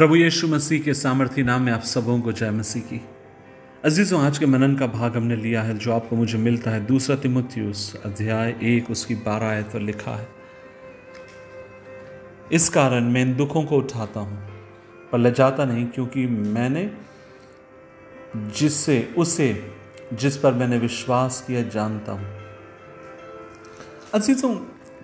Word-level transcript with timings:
प्रभु 0.00 0.16
यीशु 0.16 0.48
मसीह 0.48 0.80
के 0.82 0.94
सामर्थ्य 0.94 1.42
नाम 1.42 1.62
में 1.62 1.72
आप 1.72 1.82
सबों 1.82 2.20
को 2.20 2.32
जय 2.32 2.50
मसीह 2.50 2.82
की। 2.82 3.00
अजीज़ों, 3.84 4.22
आज 4.22 4.38
के 4.38 4.46
मनन 4.46 4.76
का 4.76 4.86
भाग 4.86 5.16
हमने 5.16 5.36
लिया 5.36 5.62
है, 5.62 5.78
जो 5.78 5.92
आपको 5.92 6.16
मुझे 6.16 6.38
मिलता 6.38 6.70
है। 6.70 6.86
दूसरा 6.86 7.16
तिमुथियुस 7.16 7.96
अध्याय 8.04 8.56
एक, 8.62 8.90
उसकी 8.90 9.14
बारह 9.14 9.46
आयत 9.46 9.66
पर 9.66 9.80
लिखा 9.80 10.10
है। 10.10 10.28
इस 12.52 12.68
कारण 12.68 13.04
मैं 13.04 13.22
इन 13.22 13.36
दुखों 13.36 13.64
को 13.64 13.76
उठाता 13.76 14.20
हूँ, 14.20 14.38
पर 15.12 15.18
लजाता 15.18 15.64
नहीं, 15.64 15.86
क्योंकि 15.86 16.26
मैंने 16.26 16.90
जिससे, 18.36 19.14
उसे, 19.18 19.72
जिस 20.12 20.36
पर 20.36 20.54
मैंने 20.54 20.78
विश्वास 20.78 21.44
किया, 21.46 21.62
जानता 21.62 22.12
हूँ। 22.12 22.28
अजीज़ों, 24.14 24.54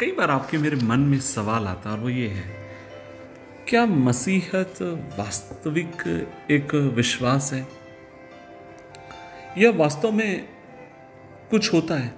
कई 0.00 0.12
बार 0.12 0.30
आपके 0.30 0.58
मेरे 0.58 0.76
मन 0.76 1.00
में 1.00 1.20
सवाल 1.20 1.66
आता 1.66 1.90
है, 1.90 1.96
और 1.96 2.02
वो 2.02 2.08
ये 2.08 2.28
है 2.28 2.60
क्या 3.70 3.86
मसीहत 3.86 4.82
वास्तविक 5.18 5.92
एक 6.50 6.74
विश्वास 6.74 7.52
है? 7.52 7.68
यह 9.58 9.70
वास्तव 9.70 10.12
में 10.12 10.48
कुछ 11.50 11.72
होता 11.72 11.94
है। 11.94 12.12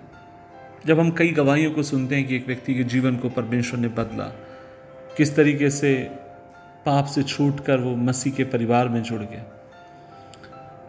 जब 0.86 1.00
हम 1.00 1.10
कई 1.10 1.28
गवाहियों 1.28 1.72
को 1.72 1.82
सुनते 1.82 2.14
हैं 2.14 2.26
कि 2.26 2.36
एक 2.36 2.46
व्यक्ति 2.46 2.74
के 2.74 2.84
जीवन 2.84 3.16
को 3.16 3.28
परमेश्वर 3.28 3.80
ने 3.80 3.88
बदला, 3.88 4.24
किस 5.16 5.36
तरीके 5.36 5.70
से 5.70 6.10
पाप 6.86 7.06
से 7.06 7.22
छूटकर 7.22 7.78
वो 7.78 7.96
मसीह 7.96 8.32
के 8.32 8.44
परिवार 8.44 8.88
में 8.88 9.02
जुड़ 9.02 9.22
गया। 9.22 9.44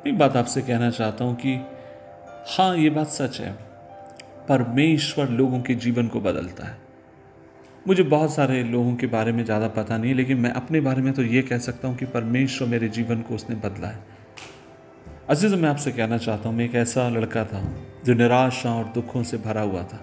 एक 0.08 0.18
बात 0.18 0.36
आपसे 0.36 0.62
कहना 0.62 0.90
चाहता 0.90 1.26
हूँ 1.26 1.36
कि 1.36 1.56
हाँ 2.48 2.78
ये 2.78 2.90
बात 2.90 3.08
सच 3.08 3.40
है। 3.40 3.54
परमेश्वर 4.50 5.30
लोगों 5.30 5.62
के 5.62 5.76
जीवन 5.76 6.08
को 6.08 6.22
बदलता 6.22 6.68
है। 6.68 6.83
मुझे 7.88 8.04
बहुत 8.04 8.34
सारे 8.34 8.64
लोगों 8.64 8.96
के 8.96 9.08
बारे 9.08 9.32
में 9.32 9.44
ज़्यादा 9.46 9.68
पता 9.68 9.98
नहीं, 9.98 10.14
लेकिन 10.16 10.38
मैं 10.38 10.52
अपने 10.52 10.82
बारे 10.82 11.02
में 11.02 11.14
तो 11.14 11.24
ये 11.24 11.42
कह 11.42 11.58
सकता 11.58 11.88
हूँ 11.88 11.98
कि 11.98 12.06
परमेश्वर 12.06 12.68
मेरे 12.68 12.88
जीवन 12.90 13.22
को 13.22 13.36
उसने 13.36 13.56
बदला 13.56 13.88
है। 13.88 14.00
अज़ीज़, 15.30 15.56
मैं 15.56 15.70
आपसे 15.70 15.92
कहना 15.92 16.18
चाहता 16.18 16.50
हूँ, 16.50 16.58
मैं 16.58 16.66
एक 16.66 16.76
ऐसा 16.76 17.08
लड़का 17.10 17.44
था 17.46 17.64
जो 18.06 18.14
निराशा 18.14 18.74
और 18.74 18.86
दुखों 18.86 19.24
से 19.24 19.38
भरा 19.38 19.62
हुआ 19.62 19.84
था। 19.84 20.00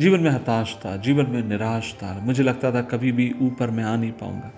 जीवन 0.00 0.20
में 0.20 0.30
हताश 0.30 0.76
था, 0.84 0.96
जीवन 0.96 1.26
में 1.26 1.42
निराश 1.42 1.92
था, 1.94 2.12
मुझे 2.22 2.42
लगता 2.42 2.72
था 2.72 2.82
कभी 2.82 3.12
भी 3.12 3.32
ऊपर 3.42 3.70
मैं 3.70 3.84
आ 3.84 3.96
नहीं 3.96 4.12
पाऊँगा। 4.12 4.52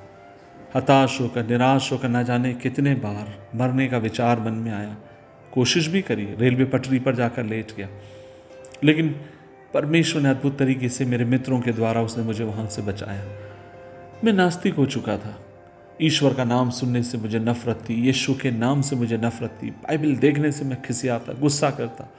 हताश 0.76 1.20
होकर, 1.20 1.46
निराश 1.46 1.92
होकर 1.92 2.08
ना 2.08 2.22
जाने 2.22 2.52
कितने 2.54 2.94
बार 2.94 3.48
मरने 3.54 3.86
का 3.88 3.98
विचार 3.98 4.40
मन 4.40 4.52
में 4.52 4.72
आया। 4.72 4.96
कोशिश 5.52 5.86
भी 5.86 6.02
करी, 6.02 6.24
रेलवे 6.38 6.64
पटरी 6.64 6.98
पर 6.98 7.14
जाकर 7.14 7.44
लेट 7.44 7.76
गया। 7.76 7.88
लेकिन 8.84 9.14
परमेश्वर 9.74 10.22
ने 10.22 10.28
अद्भुत 10.28 10.58
तरीके 10.58 10.88
से 10.88 11.04
मेरे 11.04 11.24
मित्रों 11.24 11.60
के 11.60 11.72
द्वारा 11.72 12.02
उसने 12.02 12.24
मुझे 12.24 12.44
वहाँ 12.44 12.66
से 12.66 12.82
बचाया। 12.82 13.24
मैं 14.24 14.32
नास्तिक 14.32 14.74
हो 14.74 14.86
चुका 14.86 15.18
था। 15.18 15.40
ईश्वर 16.02 16.34
का 16.34 16.44
नाम 16.44 16.70
सुनने 16.70 17.02
से 17.02 17.18
मुझे 17.18 17.38
नफरत 17.38 17.80
थी, 17.88 17.94
यीशु 17.94 18.34
के 18.34 18.50
नाम 18.50 18.82
से 18.82 18.96
मुझे 18.96 19.16
नफरत 19.16 19.50
थी। 19.62 19.70
बाइबल 19.70 20.16
देखने 20.16 20.52
से 20.52 20.64
मैं 20.64 20.82
खिसियाता, 20.82 21.32
गुस्सा 21.32 21.70
करता। 21.70 22.12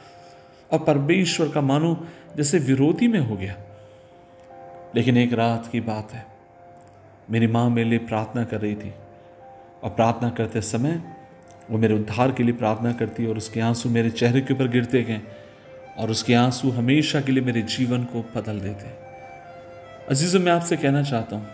और 0.71 0.79
परमेश्वर 0.79 1.49
का 1.49 1.61
मानो 1.61 2.07
जैसे 2.37 2.59
विरोधी 2.59 3.07
में 3.07 3.19
हो 3.19 3.35
गया। 3.35 3.55
लेकिन 4.95 5.17
एक 5.17 5.33
रात 5.33 5.69
की 5.71 5.79
बात 5.79 6.13
है। 6.13 6.25
मेरी 7.31 7.47
माँ 7.47 7.69
मेरे 7.69 7.89
लिए 7.89 7.99
प्रार्थना 7.99 8.43
कर 8.43 8.61
रही 8.61 8.75
थी। 8.75 8.93
और 9.83 9.89
प्रार्थना 9.89 10.29
करते 10.29 10.61
समय 10.61 11.03
वो 11.71 11.77
मेरे 11.77 11.95
उद्धार 11.95 12.31
के 12.31 12.43
लिए 12.43 12.53
प्रार्थना 12.53 12.91
करती 12.91 13.25
और 13.25 13.37
उसके 13.37 13.59
आँसू 13.59 13.89
मेरे 13.89 14.09
चेहरे 14.09 14.41
के 14.41 14.53
ऊपर 14.53 14.67
गिरते 14.67 15.03
गए। 15.03 15.21
और 15.97 16.11
उसके 16.11 16.33
आँसू 16.33 16.69
हमेशा 16.71 17.21
के 17.21 17.31
लिए 17.31 17.43
मेरे 17.43 17.61
जीवन 17.61 18.03
को 18.03 18.21
बदल 18.35 18.59
देते 18.59 18.89
अजीज़ों, 20.09 20.39
मैं 20.39 20.51
आपसे 20.51 20.77
कहना 20.77 21.03
चाहता 21.03 21.35
हूँ, 21.35 21.45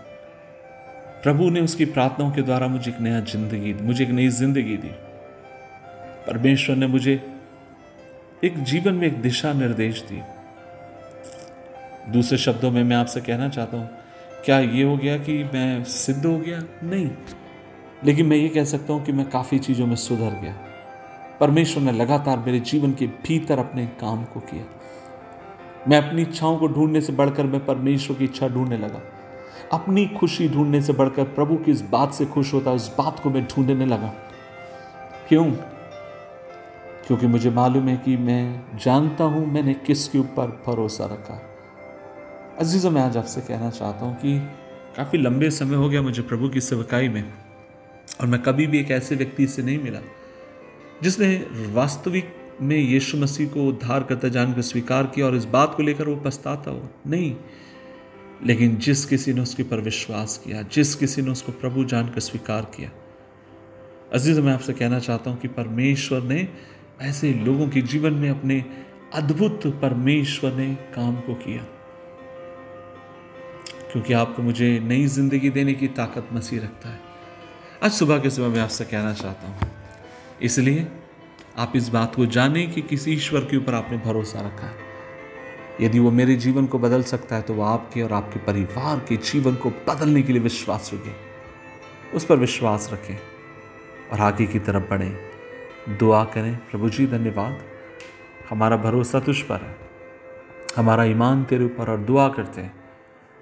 प्रभु 1.23 1.49
ने 1.49 1.61
उसकी 1.61 1.85
प्रार्थनाओं 1.87 2.31
के 2.31 2.41
द्वारा 2.41 2.67
मुझे 2.67 2.91
एक 2.91 2.99
नया 3.01 3.19
ज़िंदगी 3.21 3.73
मुझे 3.73 4.03
एक 4.03 4.09
नई 4.11 4.27
ज़िंदगी 4.29 4.77
दी। 4.77 4.91
परमेश्वर 6.27 6.75
ने 6.75 6.87
मुझे 6.87 7.13
एक 8.43 8.63
जीवन 8.63 8.93
में 8.93 9.07
एक 9.07 9.21
दिशा 9.21 9.53
निर्देश 9.53 10.01
दी। 10.01 10.21
दूसरे 12.11 12.37
शब्दों 12.37 12.71
में 12.71 12.83
मैं 12.83 12.95
आपसे 12.95 13.21
कहना 13.21 13.49
चाहता 13.49 13.77
हूँ, 13.77 13.89
क्या 14.45 14.59
ये 14.59 14.83
हो 14.83 14.97
गया 14.97 15.17
कि 15.17 15.43
मैं 15.43 15.83
सिद्ध 15.83 16.25
हो 16.25 16.37
गया? 16.39 16.63
नहीं। 16.83 17.09
लेकिन 18.05 18.25
मैं 18.25 18.37
ये 18.37 18.47
कह 18.49 18.63
सकता 18.65 18.93
हूँ 18.93 19.03
कि 19.05 19.11
मैं 19.11 19.29
काफ़ी 19.29 19.59
चीज़ों 19.59 19.87
में 19.87 19.95
सुधर 19.97 20.39
गया। 20.41 20.55
परमेश्वर 21.41 21.83
ने 21.83 21.91
लगातार 21.91 22.39
मेरे 22.39 22.59
जीवन 22.59 22.93
के 22.93 23.07
भीतर 23.07 23.59
अपने 23.59 23.85
काम 23.85 24.23
को 24.23 24.39
किया। 24.39 24.63
मैं 25.89 25.97
अपनी 25.97 26.21
इच्छाओं 26.21 26.57
को 26.57 26.67
ढूँढने 26.67 27.01
से 27.01 27.13
बढ़कर 27.13 27.43
मैं 27.43 27.65
परमेश्वर 27.65 28.17
की 28.17 28.25
इच्छा 28.25 28.47
ढूँढने 28.47 28.77
लगा। 28.77 29.01
अपनी 29.73 30.05
खुशी 30.07 30.49
ढूँढने 30.49 30.81
से 30.81 30.93
बढ़कर 30.93 31.23
प्रभु 31.23 31.55
की 31.55 31.71
इस 31.71 31.81
बात 31.81 32.13
से 32.13 32.25
खुश 32.25 32.53
होता, 32.53 32.71
उस 32.71 32.95
बात 32.97 33.19
को 33.19 33.29
मैं 33.29 33.47
ढूँढने 33.47 33.85
लगा। 33.85 34.13
क्यों? 35.29 35.51
क्योंकि 37.07 37.27
मुझे 37.27 37.49
मालूम 37.49 37.87
है 37.87 37.97
कि 37.97 38.17
मैं 38.17 38.77
जानता 38.77 39.23
हूँ 39.23 39.45
मैंने 39.45 39.73
किसके 39.73 40.19
ऊपर 40.19 40.63
भरोसा 40.67 41.05
रखा। 41.05 41.41
अजीज़ों, 42.59 42.91
मैं 42.91 43.01
आज 43.01 43.17
आपसे 43.17 43.41
कहना 43.41 43.69
चाहता 43.69 44.05
हूँ 44.05 44.15
कि 44.15 44.39
काफ़ी 44.97 45.19
लंबे 45.19 45.49
समय 45.49 45.75
हो 45.75 45.89
गया 45.89 46.01
मुझे 46.01 46.21
प्रभु 46.21 46.49
की 46.49 46.61
सेवकाई 46.61 47.09
में, 47.09 47.23
और 48.21 48.27
मैं 48.27 48.41
कभी 48.41 48.67
भी 48.67 48.79
एक 48.79 48.91
ऐसे 48.91 49.15
व्यक्ति 49.15 49.47
से 49.47 49.63
नहीं 49.63 49.83
मिला 49.83 49.99
जिसने 51.03 51.47
वास्तविक 51.73 52.35
में 52.61 52.77
यीशु 52.77 53.17
मसीह 53.17 53.49
को 53.49 53.67
उद्धार 53.67 54.03
करता 54.03 54.27
जानकर 54.27 54.61
स्वीकार 54.61 55.03
किया 55.03 55.25
और 55.25 55.35
इस 55.35 55.45
बात 55.45 55.73
को 55.75 55.83
लेकर 55.83 56.07
वो 56.07 56.15
पछताता 56.15 56.71
हो 56.71 56.89
नहीं। 57.07 57.35
लेकिन 58.45 58.77
जिस 58.77 59.05
किसी 59.05 59.33
ने 59.33 59.41
उसके 59.41 59.63
पर 59.63 59.79
विश्वास 59.79 60.41
किया, 60.45 60.61
जिस 60.61 60.95
किसी 60.95 61.21
ने 61.21 61.31
उसको 61.31 61.51
प्रभु 61.51 61.83
जानकर 61.83 62.19
स्वीकार 62.19 62.61
किया। 62.61 62.89
अज़ीज़, 64.13 64.41
मैं 64.41 64.53
आपसे 64.53 64.73
कहना 64.73 64.99
चाहता 64.99 65.31
हूँ 65.31 65.39
कि 65.39 65.47
परमेश्वर 65.47 66.21
ने 66.21 66.47
ऐसे 67.01 67.33
लोगों 67.33 67.67
के 67.69 67.81
जीवन 67.81 68.13
में 68.13 68.29
अपने 68.29 68.65
अद्भुत 69.13 69.67
परमेश्वर 69.81 70.53
ने 70.53 70.75
काम 70.75 71.15
को 71.15 71.33
किया। 71.33 71.63
क्योंकि 73.91 74.13
आपको 74.13 74.41
मुझे 74.41 74.79
नई 74.79 75.05
ज़िंदगी 75.05 75.49
देने 75.49 75.73
की 75.73 75.87
ताकत 75.87 76.29
मसीह 76.33 76.61
रखता 76.61 76.89
है। 76.89 76.99
आज 77.83 77.91
सुबह 77.91 78.19
के 78.19 78.29
सुबह 78.29 78.47
मैं 78.47 78.61
आपसे 78.61 78.85
कहना 78.85 79.13
चाहता 79.13 79.47
हूँ 79.47 79.80
इसलिए 80.43 80.87
आप 81.57 81.73
इस 81.75 81.89
बात 81.89 82.15
को 82.15 82.25
जानें 82.25 82.71
कि 82.71 82.81
किसी 82.81 83.11
ईश्वर 83.11 83.41
के 83.41 83.57
ऊपर 83.57 83.73
आपने 83.73 83.97
भरोसा 83.97 84.39
रखा 84.39 84.67
है। 84.67 84.75
यदि 85.81 85.99
वो 85.99 86.11
मेरे 86.11 86.35
जीवन 86.35 86.65
को 86.65 86.79
बदल 86.79 87.03
सकता 87.03 87.35
है 87.35 87.41
तो 87.41 87.53
वो 87.53 87.63
आपके 87.63 88.01
और 88.01 88.13
आपके 88.13 88.39
परिवार 88.39 88.99
के 88.99 89.17
जीवन 89.17 89.55
को 89.55 89.69
बदलने 89.69 90.21
के 90.21 90.33
लिए 90.33 90.41
विश्वास 90.41 90.91
रखें। 90.93 91.15
उस 92.13 92.25
पर 92.25 92.35
विश्वास 92.35 92.89
रखें 92.93 93.17
और 94.13 94.19
आगे 94.19 94.45
की 94.45 94.59
तरफ़ 94.59 94.83
बढ़ें। 94.83 95.17
दुआ 95.97 96.23
करें, 96.23 96.55
प्रभु 96.55 96.89
जी, 96.89 97.07
धन्यवाद। 97.07 97.59
हमारा 98.49 98.77
भरोसा 98.77 99.19
तुझ 99.19 99.41
पर 99.41 99.55
है। 99.55 99.77
हमारा 100.75 101.03
ईमान 101.03 101.43
तेरे 101.43 101.65
ऊपर 101.65 101.89
और 101.89 101.97
दुआ 101.97 102.29
करते 102.29 102.61
हैं। 102.61 102.83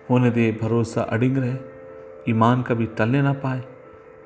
होने 0.10 0.31
दे, 0.31 0.52
भरोसा 0.62 1.02
अडिंग 1.02 1.38
रहे। 1.38 1.56
ईमान 2.30 2.62
कभी 2.62 2.86
टलने 2.86 3.22
ना 3.22 3.34
पाए, 3.34 3.64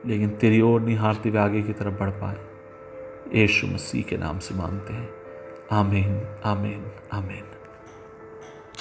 लेकिन 0.05 0.29
तेरी 0.29 0.61
ओर 0.61 0.81
निहारते 0.81 1.29
हुए 1.29 1.39
आगे 1.39 1.61
की 1.61 1.73
तरफ़ 1.73 1.93
बढ़ 1.93 2.09
पाए। 2.09 2.52
यीशु 3.35 3.67
मसीह 3.67 4.03
के 4.03 4.17
नाम 4.17 4.39
से 4.39 4.55
मांगते 4.55 4.93
हैं। 4.93 5.09
आमीन 5.71 6.41
आमीन 6.45 6.91
आमीन। 7.13 7.62